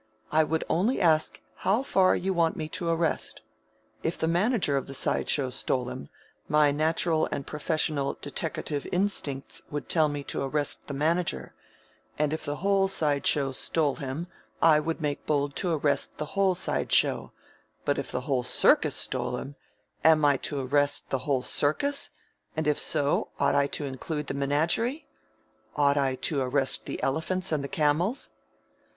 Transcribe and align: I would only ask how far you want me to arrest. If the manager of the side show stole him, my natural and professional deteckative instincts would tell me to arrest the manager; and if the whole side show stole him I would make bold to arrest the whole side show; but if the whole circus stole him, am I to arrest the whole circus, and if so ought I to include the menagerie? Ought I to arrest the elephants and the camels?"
I 0.31 0.43
would 0.43 0.63
only 0.67 0.99
ask 0.99 1.39
how 1.57 1.83
far 1.83 2.15
you 2.15 2.33
want 2.33 2.55
me 2.57 2.67
to 2.69 2.89
arrest. 2.89 3.43
If 4.01 4.17
the 4.17 4.27
manager 4.27 4.75
of 4.75 4.87
the 4.87 4.95
side 4.95 5.29
show 5.29 5.51
stole 5.51 5.89
him, 5.89 6.09
my 6.47 6.71
natural 6.71 7.29
and 7.31 7.45
professional 7.45 8.17
deteckative 8.19 8.87
instincts 8.91 9.61
would 9.69 9.87
tell 9.89 10.09
me 10.09 10.23
to 10.23 10.41
arrest 10.41 10.87
the 10.87 10.95
manager; 10.95 11.53
and 12.17 12.33
if 12.33 12.43
the 12.43 12.55
whole 12.65 12.87
side 12.87 13.27
show 13.27 13.51
stole 13.51 13.97
him 13.97 14.25
I 14.59 14.79
would 14.79 15.01
make 15.01 15.27
bold 15.27 15.55
to 15.57 15.71
arrest 15.73 16.17
the 16.17 16.33
whole 16.33 16.55
side 16.55 16.91
show; 16.91 17.31
but 17.85 17.99
if 17.99 18.11
the 18.11 18.21
whole 18.21 18.41
circus 18.41 18.95
stole 18.95 19.37
him, 19.37 19.55
am 20.03 20.25
I 20.25 20.37
to 20.37 20.61
arrest 20.61 21.11
the 21.11 21.19
whole 21.29 21.43
circus, 21.43 22.09
and 22.57 22.65
if 22.65 22.79
so 22.79 23.29
ought 23.39 23.53
I 23.53 23.67
to 23.67 23.85
include 23.85 24.25
the 24.25 24.33
menagerie? 24.33 25.05
Ought 25.75 25.97
I 25.97 26.15
to 26.25 26.41
arrest 26.41 26.87
the 26.87 26.99
elephants 27.03 27.51
and 27.51 27.63
the 27.63 27.67
camels?" 27.67 28.31